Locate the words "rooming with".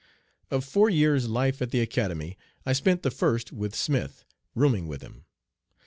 4.55-5.03